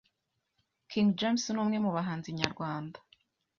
[0.91, 2.97] King James ni umwe mu bahanzi nyarwanda